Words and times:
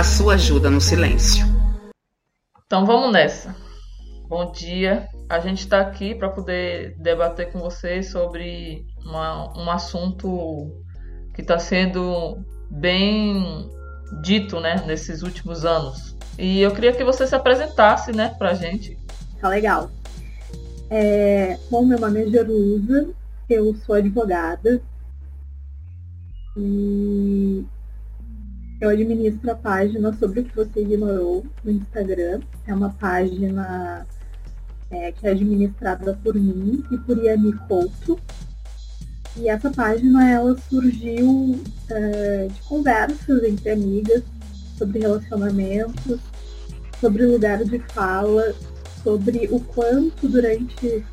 a 0.00 0.02
sua 0.02 0.32
ajuda 0.32 0.70
no 0.70 0.80
silêncio. 0.80 1.44
Então 2.64 2.86
vamos 2.86 3.12
nessa. 3.12 3.54
Bom 4.26 4.50
dia. 4.50 5.06
A 5.28 5.40
gente 5.40 5.58
está 5.58 5.78
aqui 5.78 6.14
para 6.14 6.30
poder 6.30 6.96
debater 6.96 7.52
com 7.52 7.58
vocês 7.58 8.10
sobre 8.10 8.86
uma, 9.04 9.52
um 9.58 9.70
assunto 9.70 10.70
que 11.34 11.42
está 11.42 11.58
sendo 11.58 12.38
bem 12.70 13.70
dito 14.22 14.58
né, 14.58 14.82
nesses 14.86 15.20
últimos 15.20 15.66
anos. 15.66 16.16
E 16.38 16.62
eu 16.62 16.70
queria 16.70 16.94
que 16.94 17.04
você 17.04 17.26
se 17.26 17.34
apresentasse 17.34 18.10
né, 18.10 18.34
para 18.38 18.52
a 18.52 18.54
gente. 18.54 18.98
Tá 19.38 19.50
legal. 19.50 19.90
É, 20.88 21.58
bom, 21.70 21.84
meu 21.84 22.00
nome 22.00 22.22
é 22.22 22.26
Jerusa, 22.26 23.10
eu 23.50 23.74
sou 23.84 23.96
advogada 23.96 24.80
e 26.56 27.66
eu 28.80 28.88
administro 28.88 29.50
a 29.50 29.54
página 29.54 30.12
sobre 30.14 30.40
o 30.40 30.44
que 30.44 30.56
você 30.56 30.80
ignorou 30.80 31.44
no 31.62 31.70
Instagram. 31.70 32.40
É 32.66 32.74
uma 32.74 32.90
página 32.90 34.06
é, 34.90 35.12
que 35.12 35.26
é 35.26 35.30
administrada 35.30 36.18
por 36.22 36.34
mim 36.34 36.82
e 36.90 36.96
por 36.98 37.18
Yami 37.18 37.52
Couto. 37.68 38.18
E 39.36 39.48
essa 39.48 39.70
página 39.70 40.28
ela 40.28 40.56
surgiu 40.68 41.60
é, 41.90 42.48
de 42.48 42.62
conversas 42.62 43.44
entre 43.44 43.70
amigas 43.70 44.22
sobre 44.78 45.00
relacionamentos, 45.00 46.18
sobre 47.00 47.26
lugar 47.26 47.62
de 47.62 47.78
fala, 47.78 48.54
sobre 49.04 49.46
o 49.52 49.60
quanto 49.60 50.26
durante 50.26 51.04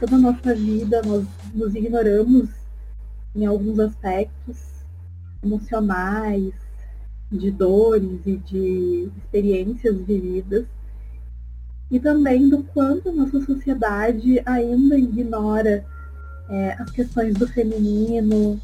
toda 0.00 0.16
a 0.16 0.18
nossa 0.18 0.54
vida 0.54 1.00
nós 1.02 1.24
nos 1.54 1.74
ignoramos 1.74 2.48
em 3.34 3.46
alguns 3.46 3.78
aspectos 3.78 4.56
emocionais, 5.42 6.52
de 7.30 7.50
dores 7.50 8.20
e 8.26 8.36
de 8.36 9.10
experiências 9.16 9.96
vividas, 9.96 10.64
e 11.90 12.00
também 12.00 12.48
do 12.48 12.62
quanto 12.62 13.08
a 13.08 13.12
nossa 13.12 13.40
sociedade 13.44 14.40
ainda 14.44 14.98
ignora 14.98 15.84
é, 16.48 16.72
as 16.78 16.90
questões 16.90 17.34
do 17.34 17.46
feminino, 17.46 18.60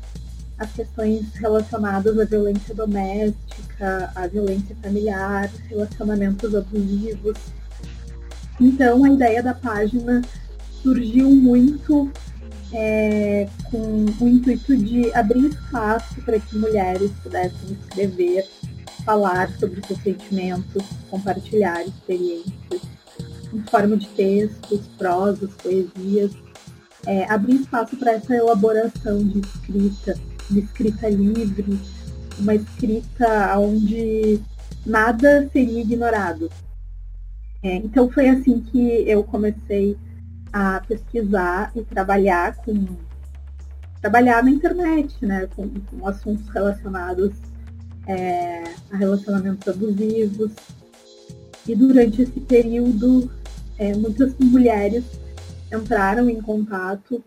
as 0.59 0.73
questões 0.73 1.33
relacionadas 1.35 2.19
à 2.19 2.25
violência 2.25 2.75
doméstica, 2.75 4.13
à 4.15 4.27
violência 4.27 4.77
familiar, 4.83 5.51
relacionamentos 5.69 6.55
abusivos. 6.55 7.37
Então, 8.61 9.05
a 9.05 9.11
ideia 9.11 9.43
da 9.43 9.55
página 9.55 10.21
surgiu 10.83 11.31
muito 11.31 12.11
é, 12.73 13.49
com 13.71 14.05
o 14.21 14.29
intuito 14.29 14.77
de 14.77 15.13
abrir 15.15 15.47
espaço 15.47 16.21
para 16.23 16.39
que 16.39 16.57
mulheres 16.57 17.11
pudessem 17.23 17.77
escrever, 17.81 18.49
falar 19.05 19.51
sobre 19.59 19.85
seus 19.87 20.01
sentimentos, 20.03 20.83
compartilhar 21.09 21.83
experiências 21.85 22.83
em 23.53 23.63
forma 23.63 23.97
de 23.97 24.07
textos, 24.09 24.81
prosas, 24.97 25.51
poesias, 25.55 26.33
é, 27.07 27.25
abrir 27.25 27.61
espaço 27.61 27.97
para 27.97 28.13
essa 28.13 28.35
elaboração 28.35 29.25
de 29.25 29.41
escrita, 29.41 30.15
de 30.51 30.61
escrita 30.61 31.09
livre, 31.09 31.79
uma 32.39 32.55
escrita 32.55 33.59
onde 33.59 34.41
nada 34.87 35.49
seria 35.53 35.81
ignorado. 35.81 36.51
É, 37.63 37.77
então 37.77 38.11
foi 38.11 38.29
assim 38.29 38.61
que 38.61 39.05
eu 39.07 39.23
comecei 39.25 39.97
a 40.53 40.81
pesquisar 40.81 41.73
e 41.75 41.83
trabalhar 41.83 42.57
com 42.57 42.97
trabalhar 44.01 44.43
na 44.43 44.51
internet, 44.51 45.25
né, 45.25 45.47
com, 45.55 45.69
com 45.69 46.09
assuntos 46.09 46.49
relacionados 46.49 47.33
é, 48.07 48.65
a 48.91 48.97
relacionamentos 48.97 49.69
abusivos. 49.69 50.53
E 51.69 51.75
durante 51.75 52.23
esse 52.23 52.41
período, 52.41 53.31
é, 53.79 53.95
muitas 53.95 54.35
mulheres 54.39 55.05
entraram 55.71 56.29
em 56.29 56.41
contato 56.41 57.23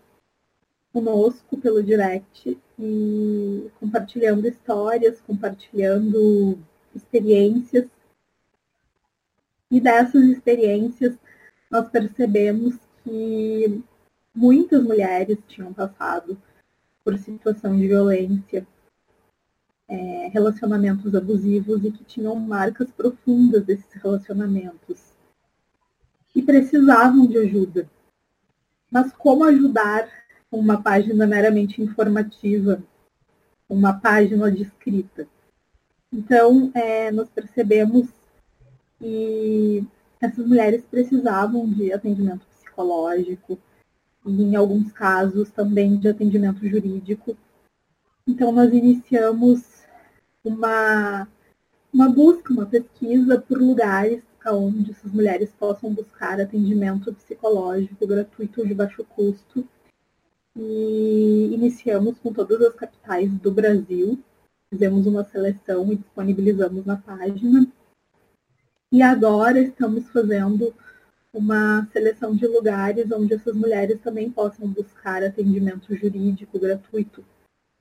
conosco 0.91 1.57
pelo 1.57 1.81
direct 1.81 2.57
e 2.77 3.71
compartilhando 3.79 4.47
histórias, 4.47 5.21
compartilhando 5.21 6.57
experiências. 6.95 7.85
E 9.71 9.79
dessas 9.79 10.23
experiências 10.25 11.15
nós 11.71 11.89
percebemos 11.89 12.75
que 13.03 13.83
muitas 14.33 14.83
mulheres 14.83 15.37
tinham 15.47 15.73
passado 15.73 16.37
por 17.03 17.17
situação 17.17 17.77
de 17.77 17.87
violência, 17.87 18.65
é, 19.87 20.29
relacionamentos 20.29 21.13
abusivos 21.13 21.83
e 21.83 21.91
que 21.91 22.03
tinham 22.03 22.35
marcas 22.35 22.89
profundas 22.91 23.63
desses 23.65 23.91
relacionamentos 23.93 25.13
e 26.35 26.41
precisavam 26.41 27.27
de 27.27 27.37
ajuda. 27.37 27.89
Mas 28.89 29.11
como 29.13 29.43
ajudar 29.43 30.09
uma 30.51 30.81
página 30.81 31.27
meramente 31.27 31.81
informativa, 31.81 32.81
uma 33.67 33.93
página 33.93 34.51
de 34.51 34.63
escrita? 34.63 35.27
Então, 36.11 36.71
é, 36.73 37.11
nós 37.11 37.27
percebemos 37.29 38.07
que 38.99 39.85
essas 40.21 40.45
mulheres 40.45 40.83
precisavam 40.89 41.67
de 41.69 41.91
atendimento 41.91 42.45
psicológico 42.73 43.59
e, 44.25 44.41
em 44.41 44.55
alguns 44.55 44.91
casos, 44.91 45.51
também 45.51 45.97
de 45.97 46.09
atendimento 46.09 46.67
jurídico. 46.67 47.37
Então, 48.27 48.51
nós 48.51 48.73
iniciamos 48.73 49.83
uma, 50.43 51.27
uma 51.93 52.09
busca, 52.09 52.51
uma 52.51 52.65
pesquisa 52.65 53.39
por 53.39 53.59
lugares 53.59 54.23
onde 54.51 54.91
essas 54.91 55.09
mulheres 55.11 55.51
possam 55.57 55.93
buscar 55.93 56.41
atendimento 56.41 57.13
psicológico 57.13 58.05
gratuito 58.05 58.67
de 58.67 58.73
baixo 58.73 59.03
custo. 59.05 59.65
E 60.53 61.49
iniciamos 61.53 62.19
com 62.19 62.33
todas 62.33 62.61
as 62.61 62.75
capitais 62.75 63.31
do 63.39 63.51
Brasil, 63.51 64.19
fizemos 64.69 65.07
uma 65.07 65.23
seleção 65.23 65.91
e 65.91 65.95
disponibilizamos 65.95 66.85
na 66.85 66.97
página. 66.97 67.65
E 68.91 69.01
agora 69.01 69.59
estamos 69.59 70.07
fazendo 70.09 70.73
uma 71.33 71.87
seleção 71.91 72.35
de 72.35 72.45
lugares 72.45 73.11
onde 73.11 73.33
essas 73.33 73.55
mulheres 73.55 73.99
também 74.01 74.29
possam 74.29 74.67
buscar 74.67 75.23
atendimento 75.23 75.95
jurídico 75.95 76.59
gratuito 76.59 77.25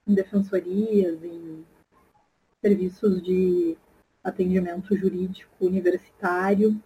em 0.06 0.14
defensorias, 0.14 1.22
em 1.22 1.64
serviços 2.62 3.22
de 3.22 3.76
atendimento 4.24 4.96
jurídico 4.96 5.66
universitário. 5.66 6.80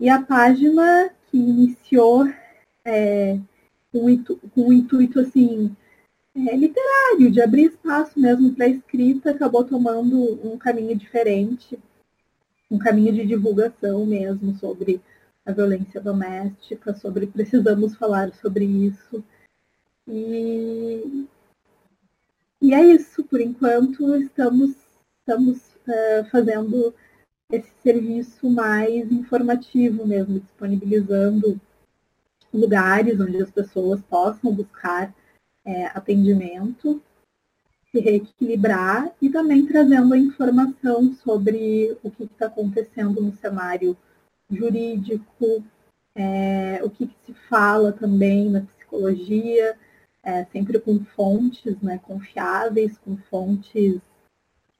E 0.00 0.08
a 0.08 0.20
página 0.20 1.10
que 1.30 1.38
iniciou 1.38 2.26
é, 2.84 3.38
com, 3.92 4.10
intu, 4.10 4.36
com 4.54 4.72
intuito 4.72 5.20
assim 5.20 5.74
é, 6.34 6.56
literário, 6.56 7.30
de 7.30 7.40
abrir 7.40 7.66
espaço 7.66 8.18
mesmo 8.18 8.54
para 8.54 8.66
a 8.66 8.68
escrita, 8.68 9.30
acabou 9.30 9.64
tomando 9.64 10.40
um 10.44 10.58
caminho 10.58 10.96
diferente, 10.96 11.78
um 12.70 12.78
caminho 12.78 13.12
de 13.12 13.24
divulgação 13.24 14.04
mesmo 14.04 14.54
sobre 14.56 15.00
a 15.48 15.52
violência 15.52 15.98
doméstica, 15.98 16.94
sobre 16.94 17.26
precisamos 17.26 17.96
falar 17.96 18.34
sobre 18.34 18.66
isso. 18.66 19.24
E, 20.06 21.26
e 22.60 22.74
é 22.74 22.84
isso, 22.84 23.24
por 23.24 23.40
enquanto 23.40 24.14
estamos, 24.16 24.76
estamos 25.20 25.58
uh, 25.86 26.30
fazendo 26.30 26.94
esse 27.50 27.70
serviço 27.82 28.50
mais 28.50 29.10
informativo 29.10 30.06
mesmo, 30.06 30.38
disponibilizando 30.38 31.58
lugares 32.52 33.18
onde 33.18 33.42
as 33.42 33.50
pessoas 33.50 34.02
possam 34.02 34.52
buscar 34.52 35.14
é, 35.64 35.86
atendimento, 35.86 37.02
se 37.90 38.00
reequilibrar 38.00 39.10
e 39.20 39.30
também 39.30 39.64
trazendo 39.64 40.12
a 40.12 40.18
informação 40.18 41.14
sobre 41.14 41.96
o 42.02 42.10
que 42.10 42.24
está 42.24 42.46
acontecendo 42.46 43.22
no 43.22 43.32
cenário 43.32 43.96
jurídico, 44.50 45.64
é, 46.14 46.80
o 46.82 46.90
que, 46.90 47.06
que, 47.06 47.16
se 47.26 47.34
fala 47.48 47.92
também 47.92 48.50
na 48.50 48.62
psicologia, 48.62 49.76
é, 50.22 50.44
sempre 50.46 50.80
com 50.80 51.04
fontes 51.04 51.80
né, 51.80 51.98
confiáveis, 51.98 52.98
com 52.98 53.16
fontes, 53.16 54.00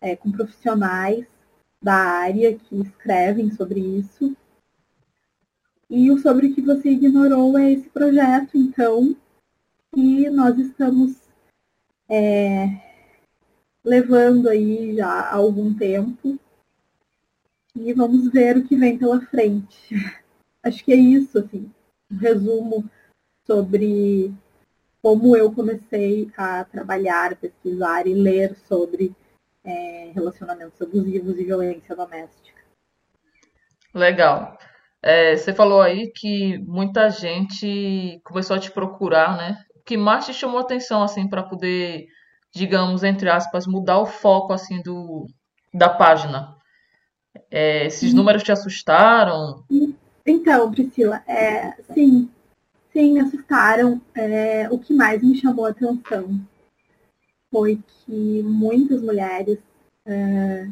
é, 0.00 0.16
com 0.16 0.32
profissionais 0.32 1.26
da 1.80 1.94
área 1.94 2.56
que 2.56 2.80
escrevem 2.80 3.50
sobre 3.50 3.80
isso. 3.80 4.36
E 5.88 6.10
o 6.10 6.18
sobre 6.18 6.48
o 6.48 6.54
que 6.54 6.60
você 6.60 6.90
ignorou 6.90 7.56
é 7.56 7.72
esse 7.72 7.88
projeto, 7.88 8.56
então, 8.56 9.16
que 9.94 10.28
nós 10.28 10.58
estamos 10.58 11.16
é, 12.08 12.66
levando 13.84 14.48
aí 14.48 14.96
já 14.96 15.08
há 15.08 15.34
algum 15.34 15.72
tempo 15.72 16.38
e 17.74 17.92
vamos 17.92 18.30
ver 18.30 18.56
o 18.56 18.66
que 18.66 18.76
vem 18.76 18.98
pela 18.98 19.20
frente. 19.20 19.94
Acho 20.62 20.84
que 20.84 20.92
é 20.92 20.96
isso, 20.96 21.38
assim, 21.38 21.70
um 22.10 22.16
resumo 22.16 22.84
sobre 23.46 24.32
como 25.02 25.36
eu 25.36 25.52
comecei 25.52 26.30
a 26.36 26.64
trabalhar, 26.64 27.36
pesquisar 27.36 28.06
e 28.06 28.14
ler 28.14 28.56
sobre 28.66 29.14
é, 29.64 30.10
relacionamentos 30.14 30.80
abusivos 30.82 31.38
e 31.38 31.44
violência 31.44 31.94
doméstica. 31.94 32.58
Legal. 33.94 34.58
É, 35.02 35.36
você 35.36 35.54
falou 35.54 35.80
aí 35.80 36.10
que 36.12 36.58
muita 36.58 37.08
gente 37.08 38.20
começou 38.24 38.56
a 38.56 38.58
te 38.58 38.70
procurar, 38.70 39.36
né? 39.36 39.58
O 39.76 39.82
que 39.84 39.96
mais 39.96 40.26
te 40.26 40.34
chamou 40.34 40.58
atenção, 40.58 41.02
assim, 41.02 41.28
para 41.28 41.42
poder, 41.42 42.06
digamos, 42.52 43.04
entre 43.04 43.30
aspas, 43.30 43.66
mudar 43.66 43.98
o 44.00 44.06
foco, 44.06 44.52
assim, 44.52 44.82
do, 44.82 45.26
da 45.72 45.88
página? 45.88 46.57
É, 47.50 47.86
esses 47.86 48.12
números 48.12 48.42
te 48.42 48.52
assustaram? 48.52 49.64
Então, 50.24 50.70
Priscila, 50.70 51.22
é, 51.26 51.74
sim, 51.94 52.30
sim, 52.92 53.14
me 53.14 53.20
assustaram. 53.20 54.00
É, 54.14 54.68
o 54.70 54.78
que 54.78 54.92
mais 54.92 55.22
me 55.22 55.38
chamou 55.38 55.66
a 55.66 55.70
atenção 55.70 56.40
foi 57.50 57.80
que 58.04 58.42
muitas 58.42 59.00
mulheres 59.00 59.58
é, 60.04 60.68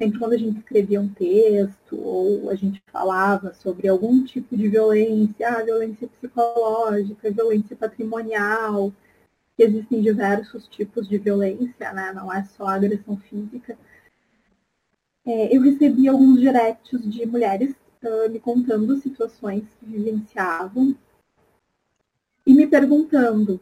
sempre 0.00 0.18
quando 0.18 0.32
a 0.32 0.38
gente 0.38 0.58
escrevia 0.58 0.98
um 0.98 1.08
texto 1.08 1.94
ou 2.00 2.48
a 2.48 2.54
gente 2.54 2.82
falava 2.90 3.52
sobre 3.52 3.86
algum 3.86 4.24
tipo 4.24 4.56
de 4.56 4.66
violência, 4.66 5.46
ah, 5.46 5.62
violência 5.62 6.08
psicológica, 6.08 7.30
violência 7.30 7.76
patrimonial, 7.76 8.90
existem 9.58 10.00
diversos 10.00 10.66
tipos 10.68 11.06
de 11.06 11.18
violência, 11.18 11.92
né? 11.92 12.12
não 12.14 12.32
é 12.32 12.42
só 12.44 12.66
agressão 12.66 13.18
física. 13.18 13.76
É, 15.26 15.54
eu 15.54 15.60
recebi 15.60 16.08
alguns 16.08 16.40
directs 16.40 17.00
de 17.10 17.26
mulheres 17.26 17.74
uh, 18.02 18.30
me 18.30 18.40
contando 18.40 18.96
situações 18.98 19.64
que 19.78 19.86
vivenciavam 19.86 20.96
e 22.46 22.54
me 22.54 22.66
perguntando: 22.66 23.60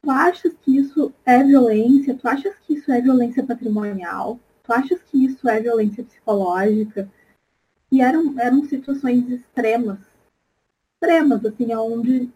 tu 0.00 0.10
achas 0.10 0.54
que 0.62 0.76
isso 0.76 1.12
é 1.24 1.42
violência? 1.42 2.14
Tu 2.14 2.28
achas 2.28 2.54
que 2.58 2.74
isso 2.74 2.92
é 2.92 3.00
violência 3.00 3.44
patrimonial? 3.44 4.38
Tu 4.62 4.72
achas 4.72 5.02
que 5.02 5.24
isso 5.24 5.48
é 5.48 5.60
violência 5.60 6.04
psicológica? 6.04 7.10
E 7.90 8.00
eram, 8.00 8.38
eram 8.38 8.64
situações 8.64 9.28
extremas, 9.28 9.98
extremas, 10.94 11.44
assim, 11.44 11.74
onde 11.74 12.30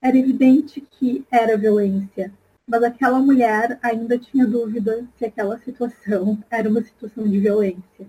era 0.00 0.16
evidente 0.16 0.80
que 0.80 1.24
era 1.30 1.56
violência, 1.56 2.32
mas 2.72 2.82
aquela 2.84 3.20
mulher 3.20 3.78
ainda 3.82 4.18
tinha 4.18 4.46
dúvida 4.46 5.06
se 5.18 5.26
aquela 5.26 5.58
situação 5.58 6.42
era 6.50 6.70
uma 6.70 6.80
situação 6.82 7.28
de 7.28 7.38
violência. 7.38 8.06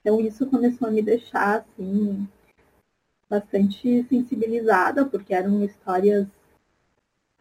Então 0.00 0.20
isso 0.20 0.46
começou 0.46 0.88
a 0.88 0.90
me 0.90 1.00
deixar 1.00 1.58
assim 1.58 2.28
bastante 3.28 4.02
sensibilizada, 4.08 5.04
porque 5.04 5.32
eram 5.32 5.62
histórias 5.62 6.26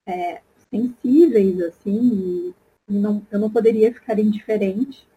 é, 0.06 0.44
sensíveis 0.70 1.60
assim, 1.62 2.54
e 2.88 2.94
não, 2.94 3.26
eu 3.32 3.40
não 3.40 3.50
poderia 3.50 3.92
ficar 3.92 4.20
indiferente. 4.20 5.08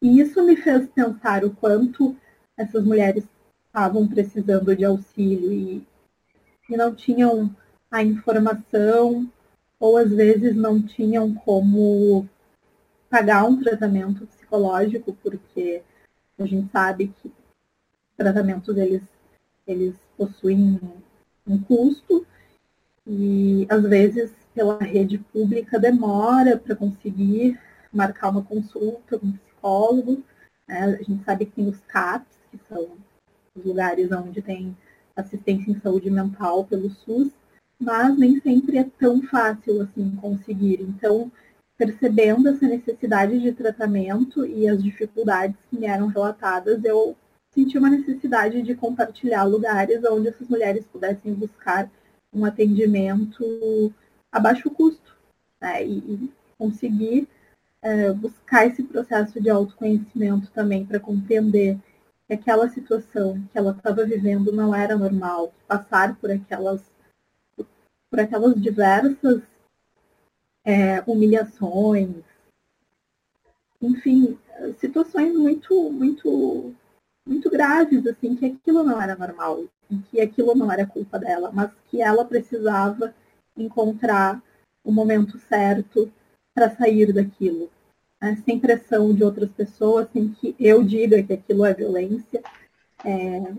E 0.00 0.20
isso 0.20 0.40
me 0.44 0.54
fez 0.54 0.86
pensar 0.90 1.44
o 1.44 1.50
quanto 1.50 2.16
essas 2.56 2.84
mulheres 2.84 3.24
estavam 3.66 4.06
precisando 4.06 4.76
de 4.76 4.84
auxílio 4.84 5.52
e, 5.52 5.84
e 6.70 6.76
não 6.76 6.94
tinham 6.94 7.52
a 7.90 8.04
informação 8.04 9.28
ou 9.80 9.96
às 9.96 10.10
vezes 10.10 10.54
não 10.56 10.82
tinham 10.82 11.34
como 11.34 12.28
pagar 13.08 13.44
um 13.44 13.62
tratamento 13.62 14.26
psicológico, 14.26 15.12
porque 15.22 15.82
a 16.38 16.46
gente 16.46 16.70
sabe 16.70 17.08
que 17.08 17.32
tratamentos 18.16 18.76
eles, 18.76 19.02
eles 19.66 19.94
possuem 20.16 20.80
um 21.46 21.58
custo 21.62 22.26
e 23.06 23.66
às 23.70 23.82
vezes 23.82 24.32
pela 24.54 24.78
rede 24.78 25.18
pública 25.18 25.78
demora 25.78 26.56
para 26.58 26.74
conseguir 26.74 27.58
marcar 27.92 28.30
uma 28.30 28.42
consulta 28.42 29.18
com 29.18 29.32
psicólogo. 29.32 30.22
Né? 30.66 30.84
A 30.84 31.02
gente 31.02 31.24
sabe 31.24 31.46
que 31.46 31.52
tem 31.52 31.68
os 31.68 31.78
CAPs, 31.86 32.36
que 32.50 32.58
são 32.68 32.98
os 33.54 33.64
lugares 33.64 34.10
onde 34.12 34.42
tem 34.42 34.76
assistência 35.16 35.70
em 35.70 35.80
saúde 35.80 36.10
mental 36.10 36.64
pelo 36.64 36.90
SUS, 36.90 37.30
mas 37.80 38.16
nem 38.18 38.40
sempre 38.40 38.78
é 38.78 38.84
tão 38.98 39.22
fácil 39.22 39.82
assim 39.82 40.16
conseguir. 40.16 40.80
Então, 40.82 41.30
percebendo 41.76 42.48
essa 42.48 42.66
necessidade 42.66 43.38
de 43.40 43.52
tratamento 43.52 44.44
e 44.44 44.68
as 44.68 44.82
dificuldades 44.82 45.56
que 45.70 45.78
me 45.78 45.86
eram 45.86 46.08
relatadas, 46.08 46.84
eu 46.84 47.16
senti 47.50 47.78
uma 47.78 47.88
necessidade 47.88 48.62
de 48.62 48.74
compartilhar 48.74 49.44
lugares 49.44 50.02
onde 50.04 50.28
essas 50.28 50.48
mulheres 50.48 50.84
pudessem 50.86 51.32
buscar 51.32 51.90
um 52.32 52.44
atendimento 52.44 53.92
a 54.30 54.38
baixo 54.38 54.70
custo 54.70 55.16
né? 55.60 55.84
e, 55.84 55.98
e 55.98 56.32
conseguir 56.58 57.28
é, 57.80 58.12
buscar 58.12 58.66
esse 58.66 58.82
processo 58.82 59.40
de 59.40 59.48
autoconhecimento 59.48 60.50
também 60.50 60.84
para 60.84 61.00
compreender 61.00 61.78
que 62.26 62.34
aquela 62.34 62.68
situação 62.68 63.40
que 63.50 63.56
ela 63.56 63.70
estava 63.70 64.04
vivendo 64.04 64.52
não 64.52 64.74
era 64.74 64.96
normal, 64.96 65.52
passar 65.66 66.16
por 66.16 66.30
aquelas 66.30 66.82
por 68.10 68.20
aquelas 68.20 68.60
diversas 68.60 69.42
é, 70.64 71.02
humilhações, 71.06 72.16
enfim, 73.80 74.38
situações 74.78 75.36
muito 75.36 75.90
muito 75.90 76.74
muito 77.26 77.50
graves 77.50 78.06
assim 78.06 78.34
que 78.34 78.46
aquilo 78.46 78.82
não 78.82 79.00
era 79.00 79.14
normal 79.14 79.64
e 79.90 79.98
que 79.98 80.20
aquilo 80.20 80.54
não 80.54 80.70
era 80.72 80.86
culpa 80.86 81.18
dela, 81.18 81.50
mas 81.52 81.70
que 81.90 82.00
ela 82.02 82.24
precisava 82.24 83.14
encontrar 83.56 84.42
o 84.84 84.92
momento 84.92 85.38
certo 85.38 86.10
para 86.54 86.74
sair 86.74 87.12
daquilo, 87.12 87.70
né? 88.20 88.36
sem 88.44 88.58
pressão 88.58 89.14
de 89.14 89.22
outras 89.22 89.50
pessoas, 89.50 90.08
sem 90.12 90.30
que 90.30 90.56
eu 90.58 90.82
diga 90.82 91.22
que 91.22 91.34
aquilo 91.34 91.64
é 91.64 91.74
violência. 91.74 92.42
É 93.04 93.54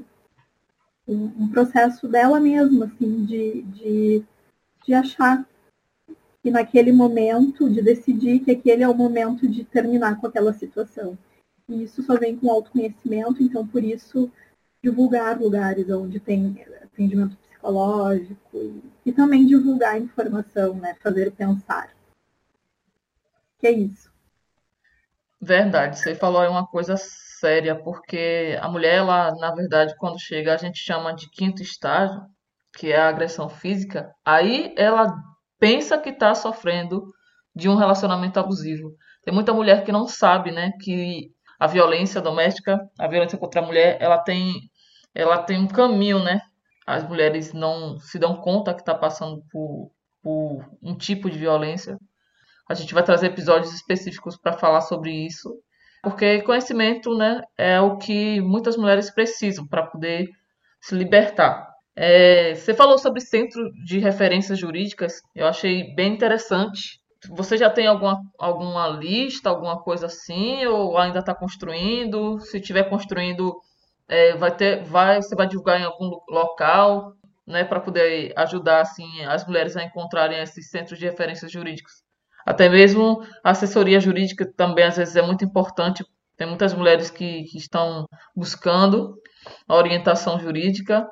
um, 1.07 1.47
processo 1.49 2.07
dela 2.07 2.39
mesma, 2.39 2.85
assim, 2.85 3.25
de, 3.25 3.61
de, 3.63 4.23
de 4.89 4.95
achar 4.95 5.45
que 6.41 6.49
naquele 6.49 6.91
momento, 6.91 7.69
de 7.69 7.79
decidir 7.79 8.39
que 8.39 8.49
aquele 8.49 8.81
é 8.81 8.89
o 8.89 8.95
momento 8.95 9.47
de 9.47 9.63
terminar 9.63 10.19
com 10.19 10.25
aquela 10.25 10.51
situação. 10.51 11.15
E 11.67 11.83
isso 11.83 12.01
só 12.01 12.17
vem 12.17 12.35
com 12.35 12.49
autoconhecimento, 12.49 13.43
então 13.43 13.67
por 13.67 13.83
isso 13.83 14.31
divulgar 14.81 15.39
lugares 15.39 15.87
onde 15.91 16.19
tem 16.19 16.65
atendimento 16.81 17.37
psicológico 17.37 18.57
e, 18.57 18.81
e 19.05 19.11
também 19.11 19.45
divulgar 19.45 20.01
informação, 20.01 20.73
né? 20.73 20.95
Fazer 21.03 21.31
pensar. 21.33 21.93
Que 23.59 23.67
é 23.67 23.71
isso. 23.71 24.11
Verdade, 25.39 25.99
você 25.99 26.15
falou 26.15 26.41
aí 26.41 26.49
uma 26.49 26.65
coisa 26.65 26.95
séria, 26.97 27.75
porque 27.75 28.57
a 28.59 28.67
mulher, 28.67 28.95
ela, 28.95 29.35
na 29.35 29.53
verdade, 29.53 29.95
quando 29.97 30.19
chega, 30.19 30.55
a 30.55 30.57
gente 30.57 30.79
chama 30.79 31.13
de 31.13 31.29
quinto 31.29 31.61
estágio, 31.61 32.25
que 32.79 32.91
é 32.91 32.97
a 32.97 33.09
agressão 33.09 33.49
física, 33.49 34.09
aí 34.25 34.73
ela 34.77 35.13
pensa 35.59 35.97
que 35.97 36.09
está 36.09 36.33
sofrendo 36.33 37.03
de 37.55 37.67
um 37.67 37.75
relacionamento 37.75 38.39
abusivo. 38.39 38.95
Tem 39.23 39.33
muita 39.33 39.53
mulher 39.53 39.83
que 39.83 39.91
não 39.91 40.07
sabe, 40.07 40.51
né, 40.51 40.71
que 40.81 41.31
a 41.59 41.67
violência 41.67 42.21
doméstica, 42.21 42.79
a 42.97 43.07
violência 43.07 43.37
contra 43.37 43.61
a 43.61 43.65
mulher, 43.65 43.97
ela 43.99 44.17
tem, 44.17 44.53
ela 45.13 45.43
tem 45.43 45.59
um 45.59 45.67
caminho, 45.67 46.23
né? 46.23 46.39
As 46.87 47.07
mulheres 47.07 47.53
não 47.53 47.99
se 47.99 48.17
dão 48.17 48.37
conta 48.37 48.73
que 48.73 48.81
está 48.81 48.95
passando 48.95 49.43
por, 49.51 49.91
por 50.23 50.65
um 50.81 50.95
tipo 50.95 51.29
de 51.29 51.37
violência 51.37 51.97
a 52.69 52.75
gente 52.75 52.93
vai 52.93 53.03
trazer 53.03 53.27
episódios 53.27 53.73
específicos 53.73 54.37
para 54.37 54.53
falar 54.53 54.81
sobre 54.81 55.11
isso, 55.11 55.59
porque 56.03 56.43
conhecimento 56.43 57.17
né, 57.17 57.41
é 57.57 57.81
o 57.81 57.97
que 57.97 58.39
muitas 58.41 58.77
mulheres 58.77 59.09
precisam 59.09 59.67
para 59.67 59.87
poder 59.87 60.29
se 60.79 60.93
libertar. 60.93 61.67
É, 62.01 62.55
você 62.55 62.73
falou 62.73 62.97
sobre 62.97 63.19
centro 63.19 63.73
de 63.83 63.99
referências 63.99 64.57
jurídicas, 64.57 65.21
eu 65.35 65.45
achei 65.45 65.93
bem 65.95 66.13
interessante. 66.13 67.01
Você 67.27 67.57
já 67.57 67.69
tem 67.69 67.87
alguma, 67.87 68.21
alguma 68.39 68.87
lista, 68.87 69.49
alguma 69.49 69.77
coisa 69.83 70.05
assim, 70.05 70.65
ou 70.65 70.97
ainda 70.97 71.19
está 71.19 71.35
construindo? 71.35 72.39
Se 72.39 72.57
estiver 72.57 72.89
construindo, 72.89 73.53
é, 74.07 74.33
vai 74.37 74.55
ter, 74.55 74.81
vai, 74.85 75.21
você 75.21 75.35
vai 75.35 75.45
divulgar 75.45 75.77
em 75.77 75.83
algum 75.83 76.09
local, 76.29 77.15
né, 77.45 77.65
para 77.65 77.81
poder 77.81 78.31
ajudar 78.37 78.79
assim 78.79 79.25
as 79.25 79.45
mulheres 79.45 79.75
a 79.75 79.83
encontrarem 79.83 80.39
esses 80.39 80.69
centros 80.69 80.97
de 80.97 81.05
referências 81.05 81.51
jurídicas. 81.51 81.95
Até 82.45 82.69
mesmo 82.69 83.21
a 83.43 83.49
assessoria 83.49 83.99
jurídica 83.99 84.49
também 84.55 84.85
às 84.85 84.95
vezes 84.95 85.17
é 85.17 85.21
muito 85.21 85.43
importante. 85.43 86.05
Tem 86.37 86.47
muitas 86.47 86.73
mulheres 86.73 87.11
que, 87.11 87.43
que 87.43 87.57
estão 87.57 88.05
buscando 88.33 89.15
orientação 89.67 90.39
jurídica, 90.39 91.05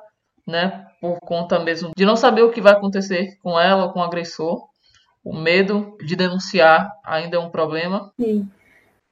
né, 0.48 0.86
por 0.98 1.20
conta 1.20 1.58
mesmo 1.58 1.92
de 1.94 2.06
não 2.06 2.16
saber 2.16 2.40
o 2.42 2.50
que 2.50 2.62
vai 2.62 2.72
acontecer 2.72 3.36
com 3.42 3.60
ela 3.60 3.84
ou 3.84 3.92
com 3.92 4.00
o 4.00 4.02
agressor. 4.02 4.66
O 5.22 5.36
medo 5.36 5.94
de 6.02 6.16
denunciar 6.16 6.90
ainda 7.04 7.36
é 7.36 7.40
um 7.40 7.50
problema. 7.50 8.10
Sim. 8.18 8.48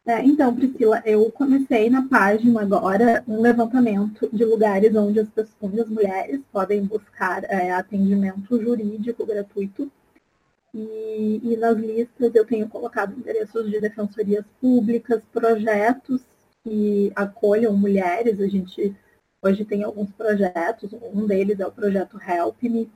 É, 0.06 0.24
então, 0.24 0.54
Priscila, 0.54 1.02
eu 1.04 1.30
comecei 1.32 1.90
na 1.90 2.08
página 2.08 2.62
agora 2.62 3.22
um 3.28 3.40
levantamento 3.42 4.28
de 4.32 4.44
lugares 4.44 4.94
onde 4.94 5.20
as, 5.20 5.28
pessoas, 5.28 5.56
onde 5.60 5.80
as 5.80 5.88
mulheres 5.88 6.40
podem 6.50 6.84
buscar 6.84 7.44
é, 7.44 7.72
atendimento 7.72 8.62
jurídico 8.62 9.26
gratuito 9.26 9.90
E, 10.72 11.40
e 11.42 11.56
nas 11.56 11.76
listas 11.76 12.34
eu 12.34 12.46
tenho 12.46 12.68
colocado 12.68 13.18
endereços 13.18 13.68
de 13.68 13.80
defensorias 13.80 14.44
públicas, 14.60 15.20
projetos 15.32 16.22
que 16.62 17.12
acolham 17.14 17.76
mulheres. 17.76 18.40
A 18.40 18.46
gente 18.46 18.94
hoje 19.42 19.64
tem 19.64 19.82
alguns 19.82 20.10
projetos, 20.12 20.90
um 21.12 21.26
deles 21.26 21.60
é 21.60 21.66
o 21.66 21.72
projeto 21.72 22.20
Help 22.20 22.62
Me. 22.62 22.90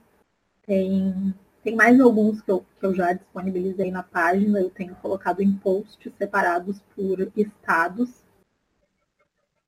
Tem, 0.66 1.34
tem 1.62 1.74
mais 1.76 2.00
alguns 2.00 2.40
que 2.42 2.50
eu, 2.50 2.64
que 2.78 2.86
eu 2.86 2.94
já 2.94 3.12
disponibilizei 3.12 3.90
na 3.90 4.02
página, 4.02 4.60
eu 4.60 4.70
tenho 4.70 4.94
colocado 4.96 5.40
em 5.40 5.52
posts 5.52 6.12
separados 6.18 6.80
por 6.94 7.30
estados. 7.36 8.10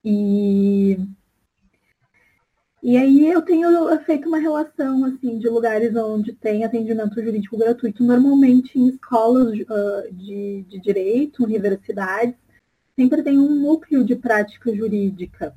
E 0.05 0.99
e 2.83 2.97
aí 2.97 3.29
eu 3.29 3.41
tenho 3.43 3.97
feito 4.00 4.26
uma 4.26 4.38
relação 4.38 5.05
assim 5.05 5.38
de 5.38 5.49
lugares 5.49 5.95
onde 5.95 6.33
tem 6.33 6.64
atendimento 6.64 7.23
jurídico 7.23 7.57
gratuito, 7.57 8.02
normalmente 8.02 8.76
em 8.76 8.88
escolas 8.88 9.57
uh, 9.57 10.12
de, 10.12 10.64
de 10.69 10.81
direito, 10.81 11.45
universidades, 11.45 12.35
sempre 12.97 13.23
tem 13.23 13.38
um 13.38 13.55
núcleo 13.55 14.05
de 14.05 14.17
prática 14.17 14.75
jurídica, 14.75 15.55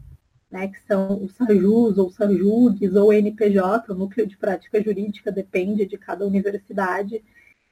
né, 0.55 0.69
que 0.69 0.79
são 0.87 1.21
os 1.21 1.33
SAJUs 1.33 1.97
ou 1.97 2.09
SAJUGs 2.09 2.95
ou 2.95 3.11
NPJ, 3.11 3.91
o 3.91 3.95
núcleo 3.95 4.25
de 4.25 4.37
prática 4.37 4.81
jurídica 4.81 5.29
depende 5.29 5.85
de 5.85 5.97
cada 5.97 6.25
universidade. 6.25 7.21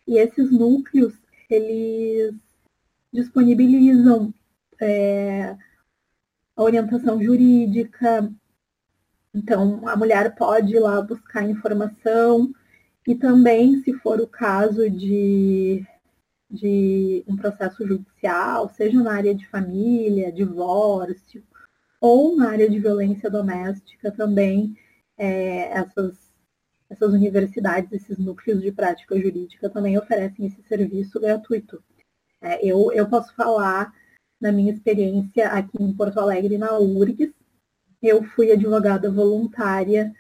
E 0.05 0.17
esses 0.17 0.51
núcleos, 0.51 1.13
eles 1.49 2.35
disponibilizam 3.11 4.33
é, 4.81 5.55
a 6.57 6.61
orientação 6.61 7.23
jurídica, 7.23 8.29
então, 9.33 9.87
a 9.87 9.95
mulher 9.95 10.35
pode 10.35 10.75
ir 10.75 10.79
lá 10.79 11.01
buscar 11.01 11.49
informação 11.49 12.53
e 13.07 13.15
também, 13.15 13.81
se 13.81 13.93
for 13.93 14.19
o 14.19 14.27
caso 14.27 14.89
de, 14.89 15.85
de 16.51 17.23
um 17.27 17.37
processo 17.37 17.87
judicial, 17.87 18.67
seja 18.67 19.01
na 19.01 19.13
área 19.13 19.33
de 19.33 19.47
família, 19.47 20.33
divórcio, 20.33 21.43
ou 22.03 22.35
na 22.35 22.49
área 22.49 22.69
de 22.69 22.77
violência 22.79 23.29
doméstica 23.29 24.11
também, 24.11 24.75
é, 25.17 25.71
essas, 25.71 26.17
essas 26.89 27.13
universidades, 27.13 27.93
esses 27.93 28.17
núcleos 28.17 28.61
de 28.61 28.73
prática 28.73 29.17
jurídica 29.17 29.69
também 29.69 29.97
oferecem 29.97 30.47
esse 30.47 30.61
serviço 30.63 31.17
gratuito. 31.17 31.81
É, 32.41 32.59
eu, 32.61 32.91
eu 32.91 33.07
posso 33.07 33.33
falar 33.33 33.93
da 34.39 34.51
minha 34.51 34.73
experiência 34.73 35.47
aqui 35.47 35.81
em 35.81 35.93
Porto 35.95 36.19
Alegre, 36.19 36.57
na 36.57 36.77
URGS, 36.77 37.33
eu 38.01 38.21
fui 38.21 38.51
advogada 38.51 39.09
voluntária 39.09 40.13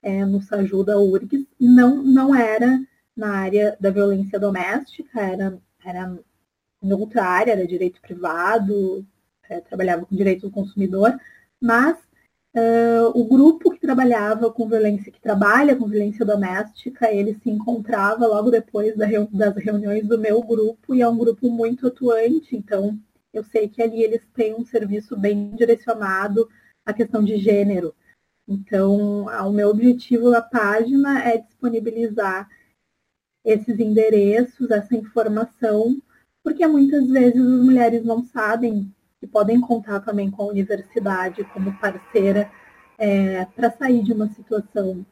é, 0.00 0.24
no 0.24 0.40
SAJU 0.40 0.84
da 0.84 0.98
URGS. 0.98 1.46
Não, 1.60 2.02
não 2.02 2.34
era 2.34 2.80
na 3.14 3.36
área 3.36 3.76
da 3.78 3.90
violência 3.90 4.40
doméstica, 4.40 5.20
era, 5.20 5.58
era 5.84 6.18
em 6.82 6.92
outra 6.94 7.26
área, 7.26 7.52
era 7.52 7.66
direito 7.66 8.00
privado, 8.00 9.06
é, 9.48 9.60
trabalhava 9.60 10.06
com 10.06 10.16
direito 10.16 10.42
do 10.42 10.50
consumidor, 10.50 11.18
mas 11.60 11.96
uh, 12.56 13.10
o 13.14 13.24
grupo 13.24 13.70
que 13.70 13.80
trabalhava 13.80 14.50
com 14.50 14.68
violência, 14.68 15.12
que 15.12 15.20
trabalha 15.20 15.76
com 15.76 15.86
violência 15.86 16.24
doméstica, 16.24 17.12
ele 17.12 17.34
se 17.34 17.50
encontrava 17.50 18.26
logo 18.26 18.50
depois 18.50 18.96
da, 18.96 19.06
das 19.32 19.56
reuniões 19.56 20.06
do 20.06 20.18
meu 20.18 20.42
grupo, 20.42 20.94
e 20.94 21.02
é 21.02 21.08
um 21.08 21.18
grupo 21.18 21.50
muito 21.50 21.86
atuante, 21.86 22.56
então 22.56 22.98
eu 23.32 23.44
sei 23.44 23.68
que 23.68 23.82
ali 23.82 24.02
eles 24.02 24.26
têm 24.34 24.54
um 24.54 24.64
serviço 24.64 25.16
bem 25.16 25.50
direcionado 25.50 26.48
a 26.84 26.92
questão 26.92 27.22
de 27.22 27.36
gênero. 27.36 27.94
Então, 28.48 29.24
o 29.24 29.50
meu 29.50 29.68
objetivo 29.68 30.30
na 30.30 30.40
página 30.40 31.22
é 31.22 31.38
disponibilizar 31.38 32.48
esses 33.44 33.78
endereços, 33.78 34.70
essa 34.70 34.96
informação, 34.96 36.00
porque 36.42 36.66
muitas 36.66 37.08
vezes 37.08 37.40
as 37.40 37.60
mulheres 37.60 38.04
não 38.04 38.24
sabem 38.24 38.92
que 39.20 39.26
podem 39.26 39.60
contar 39.60 40.00
também 40.00 40.30
com 40.30 40.42
a 40.42 40.46
universidade 40.46 41.44
como 41.44 41.78
parceira 41.78 42.50
é, 42.98 43.44
para 43.46 43.70
sair 43.70 44.02
de 44.02 44.12
uma 44.12 44.28
situação 44.28 45.04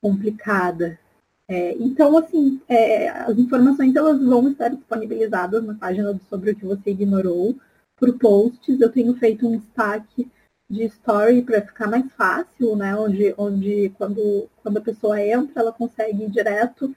complicada. 0.00 0.98
É, 1.48 1.74
então, 1.74 2.16
assim, 2.16 2.60
é, 2.68 3.08
as 3.08 3.36
informações 3.38 3.94
elas 3.94 4.20
vão 4.22 4.48
estar 4.48 4.68
disponibilizadas 4.68 5.64
na 5.64 5.74
página 5.74 6.18
Sobre 6.28 6.52
o 6.52 6.56
que 6.56 6.64
você 6.64 6.90
ignorou, 6.90 7.56
por 7.96 8.18
posts. 8.18 8.80
Eu 8.80 8.90
tenho 8.90 9.14
feito 9.14 9.46
um 9.46 9.58
destaque 9.58 10.30
de 10.68 10.84
story 10.84 11.42
para 11.42 11.60
ficar 11.62 11.88
mais 11.88 12.10
fácil, 12.12 12.74
né? 12.74 12.96
Onde, 12.96 13.34
onde 13.36 13.90
quando, 13.98 14.48
quando 14.62 14.78
a 14.78 14.80
pessoa 14.80 15.20
entra, 15.20 15.60
ela 15.60 15.72
consegue 15.72 16.24
ir 16.24 16.30
direto 16.30 16.94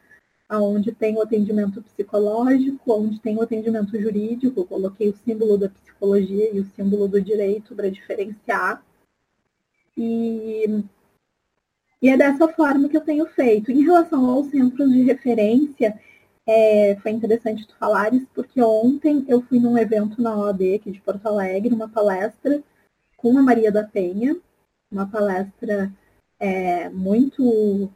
aonde 0.47 0.91
tem 0.91 1.15
o 1.15 1.21
atendimento 1.21 1.81
psicológico, 1.81 2.93
onde 2.93 3.19
tem 3.19 3.35
o 3.35 3.41
atendimento 3.41 3.99
jurídico. 3.99 4.61
Eu 4.61 4.65
coloquei 4.65 5.09
o 5.09 5.17
símbolo 5.25 5.57
da 5.57 5.69
psicologia 5.69 6.53
e 6.53 6.59
o 6.59 6.65
símbolo 6.75 7.07
do 7.07 7.21
direito 7.21 7.75
para 7.75 7.89
diferenciar. 7.89 8.83
E, 9.97 10.83
e 12.01 12.09
é 12.09 12.17
dessa 12.17 12.47
forma 12.49 12.89
que 12.89 12.97
eu 12.97 13.01
tenho 13.01 13.25
feito. 13.27 13.71
Em 13.71 13.83
relação 13.83 14.25
aos 14.25 14.47
centros 14.49 14.91
de 14.91 15.01
referência, 15.03 15.99
é, 16.45 16.95
foi 16.97 17.11
interessante 17.11 17.65
tu 17.65 17.75
falares, 17.77 18.23
porque 18.33 18.61
ontem 18.61 19.25
eu 19.27 19.41
fui 19.41 19.59
num 19.59 19.77
evento 19.77 20.21
na 20.21 20.35
OAB 20.37 20.75
aqui 20.75 20.91
de 20.91 21.01
Porto 21.01 21.25
Alegre, 21.25 21.73
uma 21.73 21.89
palestra 21.89 22.63
com 23.17 23.37
a 23.37 23.41
Maria 23.41 23.71
da 23.71 23.83
Penha, 23.83 24.37
uma 24.91 25.07
palestra 25.07 25.91
é, 26.39 26.89
muito 26.89 27.89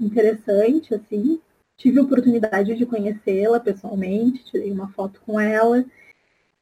interessante, 0.00 0.94
assim. 0.94 1.40
Tive 1.82 1.98
a 1.98 2.02
oportunidade 2.04 2.76
de 2.76 2.86
conhecê-la 2.86 3.58
pessoalmente, 3.58 4.44
tirei 4.44 4.70
uma 4.70 4.86
foto 4.90 5.20
com 5.26 5.40
ela. 5.40 5.84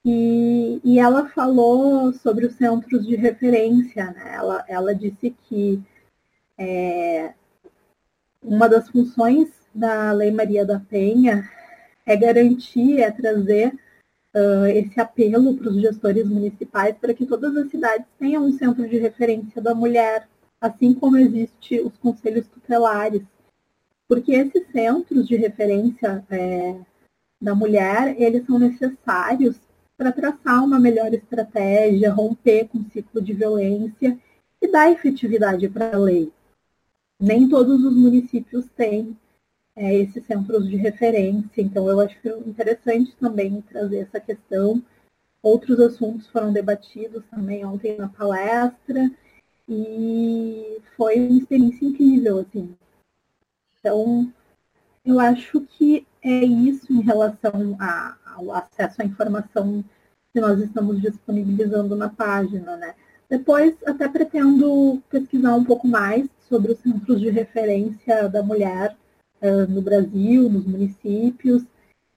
E, 0.03 0.81
e, 0.83 0.99
ela 0.99 1.29
falou 1.29 2.11
sobre 2.15 2.47
os 2.47 2.55
centros 2.55 3.07
de 3.07 3.17
referência. 3.17 4.07
Né? 4.13 4.35
Ela, 4.35 4.65
ela 4.67 4.95
disse 4.95 5.37
que 5.47 5.79
é, 6.57 7.35
uma 8.43 8.67
das 8.67 8.89
funções 8.89 9.51
da 9.75 10.11
Lei 10.11 10.31
Maria 10.31 10.65
da 10.65 10.81
Penha 10.81 11.47
é 12.07 12.17
garantir, 12.17 13.03
é 13.03 13.11
trazer 13.11 13.75
uh, 14.35 14.67
esse 14.69 14.99
apelo 14.99 15.55
para 15.55 15.69
os 15.69 15.83
gestores 15.83 16.27
municipais 16.27 16.97
para 16.97 17.13
que 17.13 17.27
todas 17.27 17.55
as 17.59 17.71
cidades 17.71 18.07
tenham 18.19 18.47
um 18.47 18.57
centro 18.57 18.89
de 18.89 18.97
referência 18.97 19.61
da 19.61 19.75
mulher, 19.75 20.27
assim 20.59 20.95
como 20.95 21.19
existe 21.19 21.79
os 21.79 21.95
conselhos 21.99 22.49
tutelares, 22.49 23.23
porque 24.11 24.33
esses 24.33 24.67
centros 24.73 25.29
de 25.29 25.37
referência 25.37 26.25
é, 26.29 26.81
da 27.41 27.55
mulher, 27.55 28.21
eles 28.21 28.45
são 28.45 28.59
necessários 28.59 29.55
para 29.97 30.11
traçar 30.11 30.65
uma 30.65 30.81
melhor 30.81 31.15
estratégia, 31.15 32.13
romper 32.13 32.67
com 32.67 32.79
o 32.79 32.91
ciclo 32.91 33.23
de 33.23 33.33
violência 33.33 34.19
e 34.61 34.67
dar 34.67 34.91
efetividade 34.91 35.69
para 35.69 35.95
a 35.95 35.99
lei. 35.99 36.33
Nem 37.21 37.49
todos 37.49 37.85
os 37.85 37.97
municípios 37.97 38.67
têm 38.77 39.17
é, 39.77 39.95
esses 39.95 40.27
centros 40.27 40.69
de 40.69 40.75
referência. 40.75 41.63
Então, 41.63 41.89
eu 41.89 42.01
acho 42.01 42.19
interessante 42.45 43.15
também 43.15 43.61
trazer 43.61 43.99
essa 43.99 44.19
questão. 44.19 44.83
Outros 45.41 45.79
assuntos 45.79 46.27
foram 46.27 46.53
debatidos 46.53 47.23
também 47.31 47.65
ontem 47.65 47.97
na 47.97 48.09
palestra 48.09 49.09
e 49.69 50.81
foi 50.97 51.15
uma 51.21 51.39
experiência 51.39 51.85
incrível, 51.85 52.41
assim. 52.41 52.75
Então, 53.81 54.31
eu 55.05 55.19
acho 55.19 55.63
que 55.63 56.07
é 56.23 56.45
isso 56.45 56.93
em 56.93 57.01
relação 57.01 57.77
a, 57.81 58.17
ao 58.37 58.53
acesso 58.53 59.01
à 59.01 59.05
informação 59.05 59.83
que 60.33 60.41
nós 60.41 60.61
estamos 60.61 61.01
disponibilizando 61.01 61.97
na 61.97 62.09
página, 62.09 62.77
né? 62.77 62.95
Depois, 63.29 63.75
até 63.87 64.09
pretendo 64.09 65.03
pesquisar 65.09 65.55
um 65.55 65.65
pouco 65.65 65.89
mais 65.89 66.29
sobre 66.49 66.73
os 66.73 66.79
centros 66.81 67.21
de 67.21 67.31
referência 67.31 68.29
da 68.29 68.43
mulher 68.43 68.97
uh, 69.41 69.71
no 69.71 69.81
Brasil, 69.81 70.51
nos 70.51 70.67
municípios, 70.67 71.65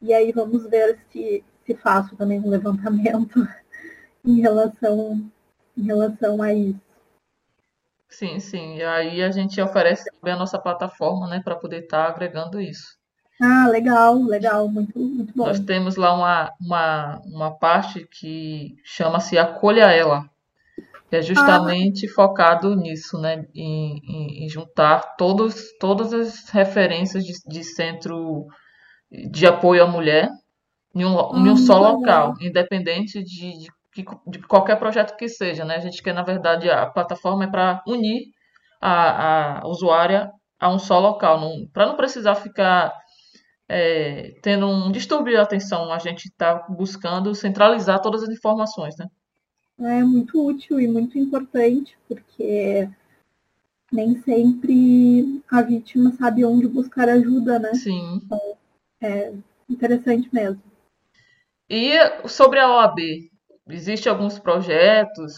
e 0.01 0.13
aí 0.13 0.31
vamos 0.31 0.67
ver 0.67 0.99
se, 1.11 1.43
se 1.65 1.75
faço 1.75 2.15
também 2.17 2.39
um 2.39 2.49
levantamento 2.49 3.47
em 4.25 4.41
relação, 4.41 5.23
em 5.77 5.83
relação 5.83 6.41
a 6.41 6.53
isso. 6.53 6.92
Sim, 8.13 8.39
sim. 8.39 8.75
E 8.77 8.83
aí 8.83 9.23
a 9.23 9.31
gente 9.31 9.59
oferece 9.59 10.09
também 10.11 10.33
a 10.33 10.37
nossa 10.37 10.59
plataforma, 10.59 11.27
né, 11.27 11.41
para 11.43 11.55
poder 11.55 11.83
estar 11.83 12.05
tá 12.05 12.09
agregando 12.09 12.61
isso. 12.61 12.95
Ah, 13.41 13.67
legal, 13.67 14.21
legal, 14.23 14.67
muito, 14.69 14.97
muito 14.97 15.33
bom. 15.35 15.47
Nós 15.47 15.59
temos 15.59 15.95
lá 15.95 16.13
uma, 16.13 16.53
uma, 16.61 17.21
uma 17.25 17.51
parte 17.51 18.07
que 18.07 18.75
chama-se 18.83 19.37
Acolha 19.37 19.91
Ela, 19.91 20.29
que 21.09 21.15
é 21.15 21.21
justamente 21.21 22.05
ah. 22.05 22.13
focado 22.13 22.75
nisso, 22.75 23.19
né? 23.19 23.45
Em, 23.53 23.97
em, 24.07 24.45
em, 24.45 24.49
juntar 24.49 25.15
todos, 25.17 25.75
todas 25.79 26.13
as 26.13 26.47
referências 26.49 27.25
de, 27.25 27.33
de, 27.47 27.63
centro 27.63 28.45
de 29.11 29.47
apoio 29.47 29.83
à 29.83 29.87
mulher 29.87 30.29
em 30.93 31.03
um, 31.03 31.35
em 31.35 31.49
um 31.49 31.57
só 31.57 31.79
local, 31.79 32.35
independente 32.39 33.23
de, 33.23 33.59
de, 33.59 33.67
de, 33.95 34.39
qualquer 34.47 34.77
projeto 34.77 35.15
que 35.15 35.27
seja, 35.27 35.63
né? 35.63 35.75
A 35.75 35.79
gente 35.79 36.01
quer, 36.01 36.13
na 36.13 36.23
verdade, 36.23 36.69
a 36.69 36.85
plataforma 36.85 37.45
é 37.45 37.47
para 37.47 37.83
unir 37.87 38.31
a, 38.81 39.59
a 39.59 39.67
usuária 39.67 40.31
a 40.59 40.69
um 40.69 40.79
só 40.79 40.99
local, 40.99 41.41
para 41.73 41.85
não 41.85 41.95
precisar 41.95 42.35
ficar 42.35 42.93
é, 43.67 44.35
tendo 44.41 44.67
um 44.67 44.91
distúrbio 44.91 45.33
de 45.33 45.39
atenção, 45.39 45.91
a 45.91 45.99
gente 45.99 46.25
está 46.25 46.65
buscando 46.69 47.35
centralizar 47.35 48.01
todas 48.01 48.23
as 48.23 48.29
informações, 48.29 48.95
né? 48.97 49.07
É 49.79 50.03
muito 50.03 50.45
útil 50.45 50.79
e 50.79 50.87
muito 50.87 51.17
importante, 51.17 51.97
porque 52.07 52.87
nem 53.91 54.21
sempre 54.21 55.41
a 55.51 55.61
vítima 55.61 56.13
sabe 56.13 56.45
onde 56.45 56.67
buscar 56.67 57.09
ajuda, 57.09 57.59
né? 57.59 57.73
Sim. 57.73 58.21
Então, 58.23 58.57
é 59.01 59.33
interessante 59.69 60.29
mesmo. 60.31 60.61
E 61.69 61.93
sobre 62.27 62.59
a 62.59 62.69
OAB, 62.69 62.99
existem 63.67 64.11
alguns 64.11 64.39
projetos 64.39 65.33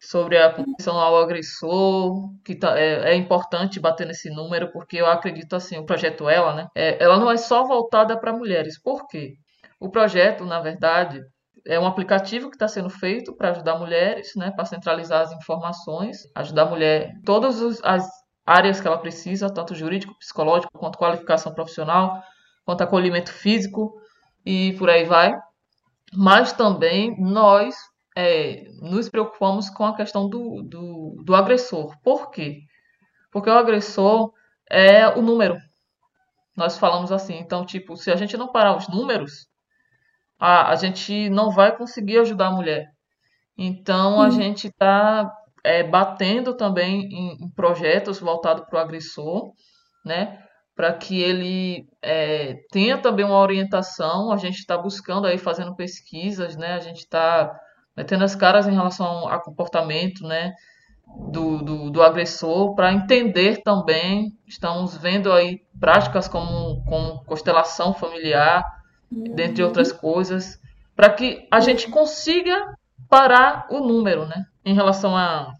sobre 0.00 0.38
a 0.38 0.52
condição 0.52 0.98
ao 0.98 1.16
agressor, 1.18 2.30
que 2.44 2.54
tá, 2.54 2.78
é, 2.78 3.12
é, 3.12 3.14
importante 3.14 3.80
bater 3.80 4.06
nesse 4.06 4.30
número, 4.30 4.70
porque 4.72 4.96
eu 4.98 5.06
acredito 5.06 5.56
assim, 5.56 5.78
o 5.78 5.84
projeto 5.84 6.28
Ela, 6.28 6.54
né? 6.54 6.68
É, 6.76 7.02
ela 7.02 7.18
não 7.18 7.30
é 7.30 7.36
só 7.36 7.64
voltada 7.64 8.18
para 8.18 8.32
mulheres. 8.32 8.80
Por 8.80 9.06
quê? 9.08 9.34
O 9.80 9.90
projeto, 9.90 10.44
na 10.44 10.60
verdade, 10.60 11.20
é 11.66 11.78
um 11.78 11.86
aplicativo 11.86 12.48
que 12.48 12.56
está 12.56 12.68
sendo 12.68 12.88
feito 12.88 13.34
para 13.36 13.50
ajudar 13.50 13.78
mulheres, 13.78 14.32
né? 14.36 14.52
Para 14.52 14.64
centralizar 14.64 15.22
as 15.22 15.32
informações, 15.32 16.18
ajudar 16.34 16.62
a 16.62 16.70
mulher 16.70 17.10
em 17.10 17.22
todas 17.22 17.82
as 17.82 18.08
áreas 18.46 18.80
que 18.80 18.86
ela 18.86 18.98
precisa, 18.98 19.52
tanto 19.52 19.74
jurídico, 19.74 20.16
psicológico, 20.18 20.70
quanto 20.78 20.98
qualificação 20.98 21.52
profissional, 21.52 22.22
quanto 22.64 22.82
acolhimento 22.82 23.32
físico 23.32 23.92
e 24.44 24.74
por 24.78 24.88
aí 24.88 25.04
vai. 25.04 25.34
Mas 26.12 26.52
também 26.52 27.16
nós 27.20 27.74
é, 28.16 28.64
nos 28.80 29.08
preocupamos 29.08 29.68
com 29.68 29.84
a 29.84 29.96
questão 29.96 30.28
do, 30.28 30.62
do, 30.62 31.22
do 31.24 31.34
agressor. 31.34 31.94
Por 32.02 32.30
quê? 32.30 32.60
Porque 33.30 33.50
o 33.50 33.58
agressor 33.58 34.32
é 34.70 35.06
o 35.08 35.20
número. 35.20 35.58
Nós 36.56 36.78
falamos 36.78 37.12
assim, 37.12 37.38
então, 37.38 37.66
tipo, 37.66 37.96
se 37.96 38.10
a 38.10 38.16
gente 38.16 38.36
não 38.36 38.50
parar 38.50 38.76
os 38.76 38.88
números, 38.88 39.46
a, 40.38 40.70
a 40.70 40.76
gente 40.76 41.28
não 41.28 41.50
vai 41.50 41.76
conseguir 41.76 42.18
ajudar 42.18 42.48
a 42.48 42.52
mulher. 42.52 42.86
Então, 43.58 44.20
a 44.22 44.30
gente 44.30 44.68
está 44.68 45.30
é, 45.62 45.82
batendo 45.82 46.54
também 46.54 47.02
em, 47.10 47.44
em 47.44 47.50
projetos 47.50 48.18
voltados 48.18 48.64
para 48.66 48.78
o 48.78 48.82
agressor, 48.82 49.52
né? 50.04 50.45
Para 50.76 50.92
que 50.92 51.20
ele 51.20 51.88
é, 52.02 52.54
tenha 52.70 52.98
também 52.98 53.24
uma 53.24 53.40
orientação. 53.40 54.30
A 54.30 54.36
gente 54.36 54.58
está 54.58 54.76
buscando 54.76 55.26
aí, 55.26 55.38
fazendo 55.38 55.74
pesquisas, 55.74 56.54
né? 56.54 56.74
A 56.74 56.80
gente 56.80 56.98
está 56.98 57.58
metendo 57.96 58.24
as 58.24 58.36
caras 58.36 58.68
em 58.68 58.74
relação 58.74 59.26
ao 59.28 59.40
comportamento, 59.40 60.22
né, 60.26 60.52
do, 61.32 61.62
do, 61.62 61.90
do 61.90 62.02
agressor, 62.02 62.74
para 62.74 62.92
entender 62.92 63.62
também, 63.62 64.36
estamos 64.46 64.96
vendo 64.96 65.32
aí 65.32 65.62
práticas 65.80 66.28
como, 66.28 66.84
como 66.84 67.24
constelação 67.24 67.94
familiar, 67.94 68.64
uhum. 69.10 69.34
dentre 69.34 69.62
outras 69.62 69.92
coisas, 69.92 70.60
para 70.94 71.10
que 71.10 71.48
a 71.50 71.60
gente 71.60 71.88
consiga 71.88 72.76
parar 73.08 73.66
o 73.70 73.80
número, 73.80 74.26
né, 74.26 74.44
em 74.64 74.74
relação 74.74 75.16
a, 75.16 75.52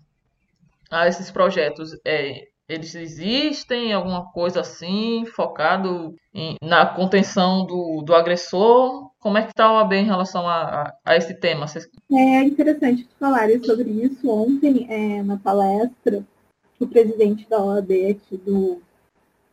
a 0.90 1.06
esses 1.06 1.30
projetos. 1.30 1.92
É, 2.04 2.44
eles 2.68 2.94
existem, 2.94 3.92
alguma 3.92 4.26
coisa 4.32 4.60
assim, 4.60 5.24
focado 5.26 6.14
em, 6.34 6.56
na 6.60 6.84
contenção 6.84 7.64
do, 7.64 8.02
do 8.02 8.14
agressor? 8.14 9.10
Como 9.20 9.38
é 9.38 9.42
que 9.42 9.50
está 9.50 9.66
a 9.66 9.74
OAB 9.74 9.92
em 9.92 10.04
relação 10.04 10.48
a, 10.48 10.82
a, 10.82 10.94
a 11.04 11.16
esse 11.16 11.34
tema? 11.34 11.66
É 12.10 12.42
interessante 12.42 13.08
falar 13.20 13.48
sobre 13.64 13.90
isso. 13.90 14.28
Ontem, 14.28 14.86
é, 14.90 15.22
na 15.22 15.36
palestra, 15.36 16.24
o 16.80 16.86
presidente 16.86 17.48
da 17.48 17.62
OAB 17.62 17.90
aqui 18.10 18.36
do, 18.36 18.80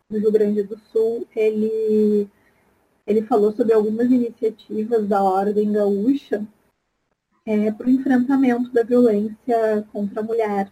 do 0.10 0.20
Rio 0.20 0.32
Grande 0.32 0.64
do 0.64 0.80
Sul, 0.92 1.28
ele, 1.36 2.28
ele 3.06 3.22
falou 3.24 3.52
sobre 3.52 3.74
algumas 3.74 4.10
iniciativas 4.10 5.08
da 5.08 5.22
Ordem 5.22 5.72
Gaúcha 5.72 6.44
é, 7.46 7.72
para 7.72 7.88
o 7.88 7.92
enfrentamento 7.92 8.72
da 8.72 8.84
violência 8.84 9.86
contra 9.92 10.22
a 10.22 10.24
mulher. 10.24 10.72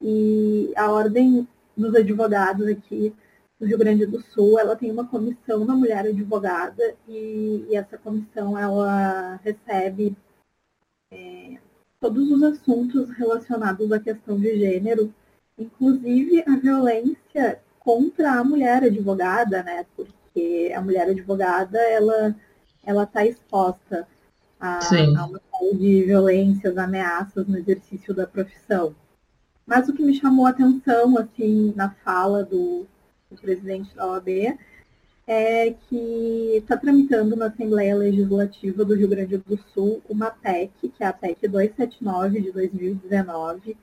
E 0.00 0.72
a 0.76 0.90
Ordem 0.90 1.46
dos 1.76 1.94
Advogados 1.94 2.66
aqui 2.66 3.14
do 3.58 3.66
Rio 3.66 3.78
Grande 3.78 4.06
do 4.06 4.20
Sul, 4.20 4.58
ela 4.58 4.76
tem 4.76 4.90
uma 4.90 5.06
comissão 5.06 5.64
da 5.64 5.74
mulher 5.74 6.06
advogada 6.06 6.94
e, 7.08 7.64
e 7.68 7.76
essa 7.76 7.96
comissão 7.96 8.58
ela 8.58 9.36
recebe 9.42 10.16
é, 11.10 11.58
todos 12.00 12.30
os 12.30 12.42
assuntos 12.42 13.10
relacionados 13.10 13.90
à 13.92 13.98
questão 13.98 14.38
de 14.38 14.58
gênero, 14.58 15.12
inclusive 15.58 16.44
a 16.46 16.56
violência 16.56 17.60
contra 17.78 18.32
a 18.32 18.44
mulher 18.44 18.84
advogada, 18.84 19.62
né? 19.62 19.86
Porque 19.96 20.72
a 20.74 20.80
mulher 20.80 21.08
advogada 21.08 21.78
ela 21.78 22.34
ela 22.86 23.04
está 23.04 23.24
exposta 23.24 24.06
a, 24.60 24.78
a 24.78 25.26
uma 25.26 25.40
série 25.50 25.76
de 25.76 26.04
violências, 26.04 26.76
ameaças 26.76 27.46
no 27.46 27.56
exercício 27.56 28.14
da 28.14 28.26
profissão. 28.26 28.94
Mas 29.66 29.88
o 29.88 29.92
que 29.94 30.02
me 30.02 30.14
chamou 30.14 30.46
a 30.46 30.50
atenção, 30.50 31.16
assim, 31.18 31.72
na 31.74 31.90
fala 31.90 32.44
do, 32.44 32.86
do 33.30 33.36
presidente 33.40 33.94
da 33.94 34.06
OAB 34.06 34.56
é 35.26 35.74
que 35.88 36.56
está 36.56 36.76
tramitando 36.76 37.34
na 37.34 37.46
Assembleia 37.46 37.96
Legislativa 37.96 38.84
do 38.84 38.94
Rio 38.94 39.08
Grande 39.08 39.38
do 39.38 39.58
Sul 39.72 40.02
uma 40.08 40.30
PEC, 40.30 40.90
que 40.90 41.02
é 41.02 41.06
a 41.06 41.12
PEC 41.12 41.48
279 41.48 42.42
de 42.42 42.52
2019, 42.52 43.76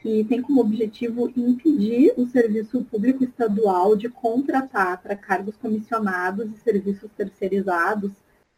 que 0.00 0.22
tem 0.24 0.40
como 0.40 0.60
objetivo 0.60 1.32
impedir 1.36 2.14
o 2.16 2.26
serviço 2.26 2.84
público 2.84 3.24
estadual 3.24 3.96
de 3.96 4.08
contratar 4.08 5.02
para 5.02 5.16
cargos 5.16 5.56
comissionados 5.56 6.48
e 6.52 6.58
serviços 6.58 7.10
terceirizados 7.16 8.12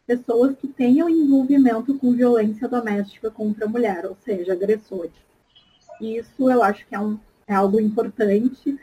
pessoas 0.05 0.55
que 0.57 0.67
tenham 0.67 1.09
envolvimento 1.09 1.97
com 1.97 2.11
violência 2.11 2.67
doméstica 2.67 3.31
contra 3.31 3.65
a 3.65 3.69
mulher, 3.69 4.05
ou 4.05 4.15
seja, 4.23 4.53
agressores. 4.53 5.30
Isso 6.01 6.49
eu 6.49 6.63
acho 6.63 6.85
que 6.87 6.95
é, 6.95 6.99
um, 6.99 7.19
é 7.47 7.53
algo 7.53 7.79
importante 7.79 8.77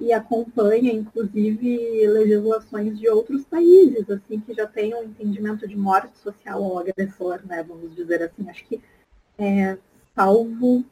e 0.00 0.12
acompanha, 0.12 0.92
inclusive, 0.92 2.06
legislações 2.08 2.98
de 2.98 3.08
outros 3.08 3.44
países, 3.44 4.08
assim, 4.10 4.40
que 4.40 4.54
já 4.54 4.66
têm 4.66 4.94
um 4.94 5.04
entendimento 5.04 5.68
de 5.68 5.76
morte 5.76 6.18
social 6.18 6.64
ao 6.64 6.78
agressor, 6.78 7.40
né? 7.46 7.62
Vamos 7.62 7.94
dizer 7.94 8.22
assim. 8.22 8.48
Acho 8.48 8.64
que, 8.64 8.80
é, 9.38 9.78
salvo 10.14 10.84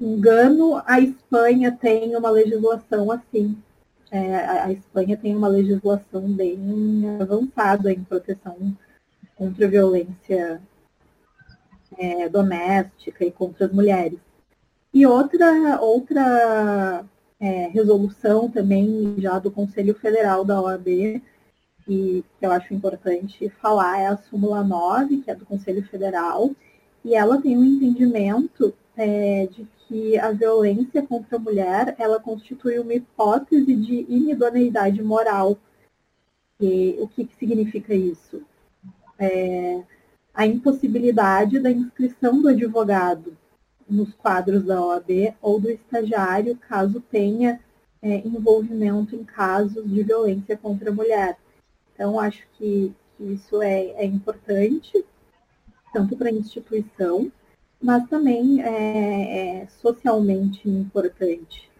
engano, 0.00 0.82
a 0.84 1.00
Espanha 1.00 1.72
tem 1.72 2.14
uma 2.14 2.30
legislação 2.30 3.10
assim. 3.10 3.56
É, 4.10 4.36
a 4.36 4.72
Espanha 4.72 5.16
tem 5.16 5.36
uma 5.36 5.48
legislação 5.48 6.22
bem 6.32 6.58
avançada 7.20 7.92
em 7.92 8.02
proteção 8.04 8.76
contra 9.36 9.68
violência 9.68 10.60
é, 11.96 12.28
doméstica 12.28 13.24
e 13.24 13.30
contra 13.30 13.66
as 13.66 13.72
mulheres. 13.72 14.18
E 14.92 15.06
outra, 15.06 15.80
outra 15.80 17.04
é, 17.40 17.68
resolução 17.68 18.50
também 18.50 19.14
já 19.18 19.38
do 19.38 19.50
Conselho 19.50 19.94
Federal 19.94 20.44
da 20.44 20.60
OAB, 20.60 21.22
que, 21.84 22.24
que 22.38 22.46
eu 22.46 22.50
acho 22.52 22.72
importante 22.74 23.48
falar, 23.60 24.00
é 24.00 24.06
a 24.06 24.16
súmula 24.16 24.62
9, 24.64 25.18
que 25.18 25.30
é 25.30 25.34
do 25.34 25.46
Conselho 25.46 25.82
Federal, 25.88 26.50
e 27.04 27.14
ela 27.14 27.40
tem 27.40 27.56
um 27.56 27.64
entendimento 27.64 28.74
é, 28.96 29.46
de 29.46 29.66
que 29.86 30.18
a 30.18 30.32
violência 30.32 31.02
contra 31.02 31.36
a 31.36 31.40
mulher 31.40 31.94
ela 31.98 32.20
constitui 32.20 32.78
uma 32.78 32.94
hipótese 32.94 33.74
de 33.74 34.06
inidoneidade 34.08 35.02
moral. 35.02 35.56
E 36.60 36.96
o 36.98 37.06
que, 37.08 37.24
que 37.24 37.36
significa 37.36 37.94
isso? 37.94 38.42
É, 39.18 39.82
a 40.34 40.46
impossibilidade 40.46 41.58
da 41.60 41.70
inscrição 41.70 42.40
do 42.42 42.48
advogado 42.48 43.36
nos 43.88 44.12
quadros 44.14 44.64
da 44.64 44.80
OAB 44.84 45.34
ou 45.40 45.60
do 45.60 45.70
estagiário, 45.70 46.56
caso 46.56 47.00
tenha 47.00 47.60
é, 48.02 48.18
envolvimento 48.18 49.16
em 49.16 49.24
casos 49.24 49.88
de 49.88 50.02
violência 50.02 50.56
contra 50.56 50.90
a 50.90 50.94
mulher. 50.94 51.36
Então, 51.94 52.18
acho 52.18 52.46
que, 52.56 52.94
que 53.16 53.24
isso 53.24 53.60
é, 53.62 53.86
é, 53.90 54.04
importante, 54.04 55.04
tanto 55.92 56.16
para 56.16 56.28
a 56.28 56.32
instituição, 56.32 57.32
mas 57.80 58.08
também 58.08 58.62
é, 58.62 59.62
é 59.62 59.66
socialmente 59.66 60.68
importante, 60.68 61.70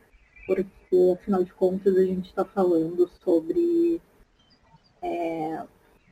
porque, 0.46 0.66
afinal 1.12 1.44
de 1.44 1.52
contas, 1.52 1.96
a 1.96 2.04
gente 2.04 2.28
está 2.28 2.44
falando 2.44 3.08
sobre 3.22 4.00
é, 5.02 5.62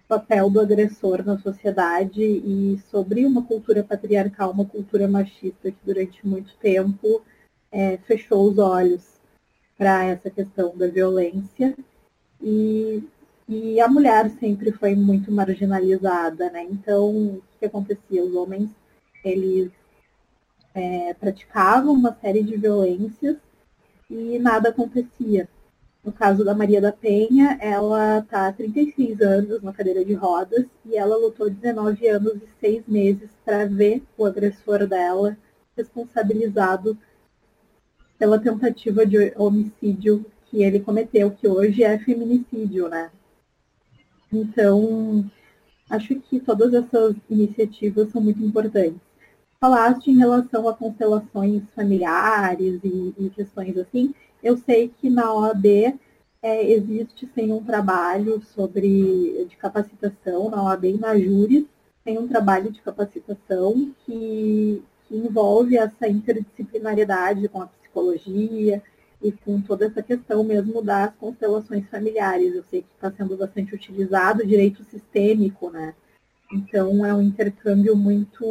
papel 0.09 0.49
do 0.49 0.61
agressor 0.61 1.25
na 1.25 1.39
sociedade 1.39 2.23
e 2.23 2.79
sobre 2.91 3.27
uma 3.27 3.43
cultura 3.43 3.83
patriarcal, 3.83 4.53
uma 4.53 4.65
cultura 4.65 5.09
machista 5.09 5.71
que 5.71 5.79
durante 5.85 6.27
muito 6.27 6.55
tempo 6.59 7.23
é, 7.73 7.97
fechou 7.99 8.49
os 8.49 8.59
olhos 8.59 9.05
para 9.77 10.05
essa 10.05 10.31
questão 10.31 10.77
da 10.77 10.87
violência 10.87 11.77
e, 12.41 13.03
e 13.49 13.81
a 13.81 13.89
mulher 13.89 14.31
sempre 14.39 14.73
foi 14.73 14.95
muito 14.95 15.31
marginalizada, 15.31 16.51
né? 16.51 16.63
Então, 16.65 17.11
o 17.11 17.43
que 17.59 17.67
acontecia? 17.67 18.25
Os 18.25 18.35
homens, 18.35 18.71
eles 19.25 19.71
é, 20.75 21.15
praticavam 21.15 21.93
uma 21.93 22.15
série 22.21 22.43
de 22.43 22.57
violências 22.57 23.37
e 24.11 24.39
nada 24.39 24.69
acontecia. 24.69 25.49
No 26.07 26.13
caso 26.13 26.45
da 26.45 26.55
Maria 26.55 26.81
da 26.81 26.93
Penha, 26.93 27.59
ela 27.61 28.21
está 28.21 28.47
há 28.47 28.53
36 28.53 29.21
anos 29.21 29.61
na 29.61 29.73
cadeira 29.73 30.05
de 30.05 30.15
rodas 30.15 30.65
e 30.85 30.97
ela 30.97 31.17
lutou 31.17 31.51
19 31.51 32.07
anos 32.07 32.37
e 32.37 32.49
6 32.61 32.87
meses 32.87 33.29
para 33.45 33.67
ver 33.67 34.05
o 34.17 34.25
agressor 34.25 34.87
dela 34.87 35.37
responsabilizado 35.77 36.97
pela 38.17 38.39
tentativa 38.39 39.05
de 39.05 39.33
homicídio 39.37 40.25
que 40.49 40.63
ele 40.63 40.79
cometeu, 40.79 41.33
que 41.33 41.49
hoje 41.49 41.83
é 41.83 41.99
feminicídio, 41.99 42.89
né? 42.89 43.11
Então, 44.33 45.29
acho 45.91 46.15
que 46.21 46.39
todas 46.39 46.73
essas 46.73 47.17
iniciativas 47.29 48.13
são 48.13 48.21
muito 48.21 48.41
importantes. 48.45 49.01
Falaste 49.61 50.13
em 50.13 50.19
relação 50.19 50.69
a 50.69 50.75
constelações 50.75 51.65
familiares 51.75 52.79
e, 52.85 53.13
e 53.19 53.31
questões 53.31 53.77
assim, 53.77 54.15
eu 54.43 54.57
sei 54.57 54.89
que 54.89 55.11
na 55.11 55.33
OAB 55.33 55.67
é, 56.43 56.71
existe 56.71 57.29
sim 57.35 57.53
um 57.53 57.65
trabalho 57.65 58.41
sobre 58.55 59.47
de 59.49 59.57
capacitação, 59.57 60.49
na 60.51 60.63
OAB 60.63 60.85
e 60.85 60.99
na 60.99 61.19
Júris, 61.19 61.65
tem 62.05 62.19
um 62.19 62.29
trabalho 62.29 62.71
de 62.71 62.81
capacitação 62.81 63.93
que, 64.05 64.83
que 65.09 65.17
envolve 65.17 65.77
essa 65.77 66.07
interdisciplinariedade 66.09 67.49
com 67.49 67.63
a 67.63 67.67
psicologia 67.67 68.83
e 69.21 69.33
com 69.33 69.61
toda 69.61 69.87
essa 69.87 70.03
questão 70.03 70.45
mesmo 70.45 70.81
das 70.83 71.13
constelações 71.17 71.89
familiares. 71.89 72.55
Eu 72.55 72.63
sei 72.71 72.83
que 72.83 72.95
está 72.95 73.11
sendo 73.11 73.37
bastante 73.37 73.75
utilizado 73.75 74.47
direito 74.47 74.85
sistêmico, 74.85 75.71
né? 75.71 75.95
Então 76.53 77.05
é 77.05 77.13
um 77.13 77.23
intercâmbio 77.23 77.97
muito, 77.97 78.45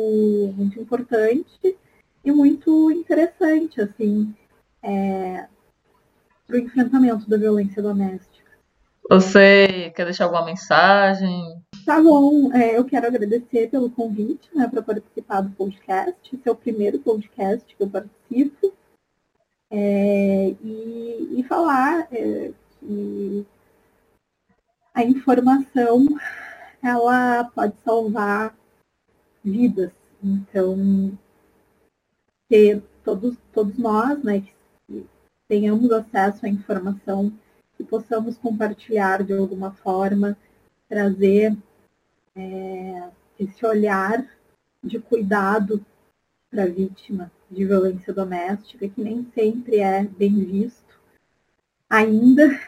muito 0.56 0.80
importante 0.80 1.78
e 2.24 2.32
muito 2.32 2.92
interessante, 2.92 3.80
assim. 3.80 4.36
É, 4.84 5.48
para 6.46 6.56
o 6.56 6.60
enfrentamento 6.60 7.30
da 7.30 7.38
violência 7.38 7.82
doméstica. 7.82 8.36
Você 9.10 9.92
quer 9.96 10.06
deixar 10.06 10.26
alguma 10.26 10.46
mensagem? 10.46 11.62
Tá 11.86 12.02
bom, 12.02 12.52
é, 12.54 12.76
eu 12.76 12.84
quero 12.84 13.06
agradecer 13.06 13.70
pelo 13.70 13.92
convite 13.92 14.50
né, 14.54 14.68
para 14.68 14.82
participar 14.82 15.42
do 15.42 15.52
podcast. 15.52 16.20
Esse 16.34 16.50
é 16.50 16.52
o 16.52 16.56
primeiro 16.56 17.00
podcast 17.00 17.76
que 17.76 17.84
eu 17.84 17.90
participo. 17.90 18.74
É, 19.70 20.56
e, 20.64 21.40
e, 21.40 21.44
falar 21.44 22.08
é, 22.12 22.52
que 22.80 23.46
a 24.94 25.04
informação 25.04 26.08
ela 26.82 27.44
pode 27.46 27.74
salvar 27.84 28.56
vidas. 29.44 29.92
Então, 30.24 31.18
que 32.50 32.82
todos, 33.04 33.36
todos 33.54 33.78
nós, 33.78 34.24
né, 34.24 34.42
que 34.42 34.52
tenhamos 35.48 35.92
acesso 35.92 36.46
à 36.46 36.50
informação, 36.50 37.32
que 37.78 37.84
possamos 37.84 38.38
compartilhar 38.38 39.24
de 39.24 39.34
alguma 39.34 39.72
forma, 39.72 40.38
trazer 40.88 41.56
é, 42.36 43.10
esse 43.40 43.66
olhar 43.66 44.26
de 44.84 45.00
cuidado 45.00 45.86
para 46.50 46.64
a 46.64 46.68
vítima 46.68 47.32
de 47.50 47.66
violência 47.66 48.14
doméstica, 48.14 48.88
que 48.88 49.02
nem 49.02 49.26
sempre 49.34 49.80
é 49.80 50.04
bem 50.04 50.44
visto 50.46 51.00
ainda, 51.90 52.60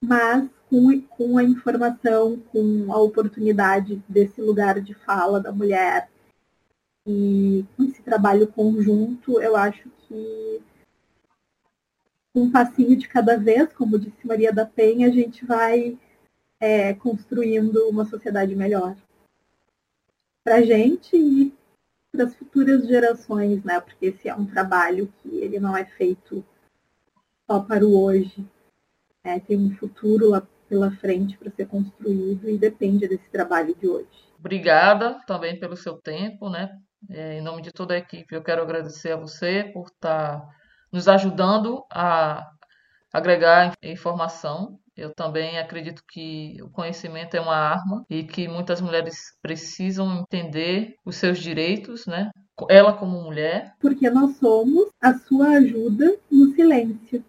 mas 0.00 0.48
com, 0.68 1.00
com 1.02 1.38
a 1.38 1.44
informação, 1.44 2.40
com 2.52 2.92
a 2.92 2.98
oportunidade 2.98 4.02
desse 4.08 4.40
lugar 4.40 4.80
de 4.80 4.94
fala 4.94 5.40
da 5.40 5.52
mulher 5.52 6.08
e 7.06 7.64
com 7.76 7.84
esse 7.84 8.02
trabalho 8.02 8.48
conjunto, 8.48 9.40
eu 9.40 9.56
acho 9.56 9.88
que 10.08 10.60
um 12.36 12.50
passinho 12.50 12.94
de 12.96 13.08
cada 13.08 13.38
vez, 13.38 13.72
como 13.72 13.98
disse 13.98 14.26
Maria 14.26 14.52
da 14.52 14.66
Penha, 14.66 15.08
a 15.08 15.10
gente 15.10 15.44
vai 15.44 15.98
é, 16.60 16.92
construindo 16.94 17.88
uma 17.88 18.04
sociedade 18.04 18.54
melhor 18.54 18.94
para 20.44 20.56
a 20.56 20.62
gente 20.62 21.16
e 21.16 21.54
para 22.12 22.24
as 22.24 22.34
futuras 22.34 22.86
gerações, 22.86 23.64
né? 23.64 23.80
Porque 23.80 24.06
esse 24.06 24.28
é 24.28 24.34
um 24.34 24.46
trabalho 24.46 25.12
que 25.22 25.28
ele 25.38 25.58
não 25.58 25.76
é 25.76 25.84
feito 25.84 26.44
só 27.50 27.60
para 27.60 27.84
o 27.84 28.00
hoje. 28.00 28.46
É, 29.24 29.40
tem 29.40 29.56
um 29.58 29.74
futuro 29.74 30.28
lá 30.28 30.46
pela 30.68 30.90
frente 30.90 31.38
para 31.38 31.50
ser 31.50 31.66
construído 31.66 32.48
e 32.48 32.58
depende 32.58 33.08
desse 33.08 33.28
trabalho 33.30 33.74
de 33.74 33.88
hoje. 33.88 34.08
Obrigada 34.38 35.20
também 35.26 35.58
pelo 35.58 35.76
seu 35.76 35.94
tempo, 35.96 36.50
né? 36.50 36.70
É, 37.08 37.38
em 37.38 37.42
nome 37.42 37.62
de 37.62 37.72
toda 37.72 37.94
a 37.94 37.98
equipe, 37.98 38.34
eu 38.34 38.42
quero 38.42 38.62
agradecer 38.62 39.12
a 39.12 39.16
você 39.16 39.64
por 39.72 39.86
estar 39.86 40.40
tá 40.40 40.56
nos 40.96 41.08
ajudando 41.08 41.84
a 41.92 42.50
agregar 43.12 43.74
informação. 43.82 44.78
Eu 44.96 45.14
também 45.14 45.58
acredito 45.58 46.02
que 46.10 46.56
o 46.62 46.70
conhecimento 46.70 47.36
é 47.36 47.40
uma 47.40 47.54
arma 47.54 48.02
e 48.08 48.24
que 48.24 48.48
muitas 48.48 48.80
mulheres 48.80 49.36
precisam 49.42 50.20
entender 50.20 50.94
os 51.04 51.16
seus 51.16 51.38
direitos, 51.38 52.06
né? 52.06 52.30
Ela 52.70 52.94
como 52.94 53.20
mulher. 53.20 53.74
Porque 53.78 54.08
nós 54.08 54.36
somos 54.38 54.88
a 54.98 55.12
sua 55.12 55.48
ajuda 55.58 56.16
no 56.30 56.54
silêncio. 56.54 57.22